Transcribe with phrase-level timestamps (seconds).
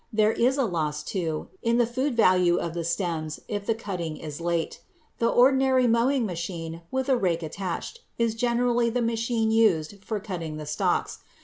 [0.11, 4.17] There is a loss, too, in the food value of the stems if the cutting
[4.17, 4.81] is late.
[5.19, 10.57] The ordinary mowing machine with a rake attached is generally the machine used for cutting
[10.57, 11.19] the stalks.